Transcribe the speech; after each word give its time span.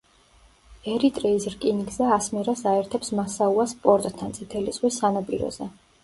ერიტრეის 0.91 1.43
რკინიგზა 1.55 2.07
ასმერას 2.15 2.63
აერთებს 2.71 3.11
მასაუას 3.19 3.75
პორტთან 3.83 4.33
წითელი 4.39 4.73
ზღვის 4.79 4.97
სანაპიროზე. 5.03 5.69